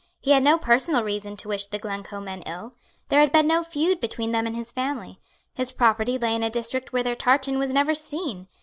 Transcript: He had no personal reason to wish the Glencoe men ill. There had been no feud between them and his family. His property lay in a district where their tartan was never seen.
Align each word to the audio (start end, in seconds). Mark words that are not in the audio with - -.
He 0.19 0.31
had 0.31 0.41
no 0.41 0.57
personal 0.57 1.03
reason 1.03 1.37
to 1.37 1.47
wish 1.47 1.67
the 1.67 1.77
Glencoe 1.77 2.19
men 2.19 2.41
ill. 2.47 2.73
There 3.09 3.19
had 3.19 3.31
been 3.31 3.45
no 3.45 3.61
feud 3.61 4.01
between 4.01 4.31
them 4.31 4.47
and 4.47 4.55
his 4.55 4.71
family. 4.71 5.19
His 5.53 5.71
property 5.71 6.17
lay 6.17 6.33
in 6.33 6.41
a 6.41 6.49
district 6.49 6.91
where 6.91 7.03
their 7.03 7.13
tartan 7.13 7.59
was 7.59 7.71
never 7.71 7.93
seen. 7.93 8.47